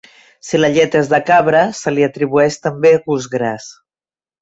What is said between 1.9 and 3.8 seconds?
li atribueix també gust gras.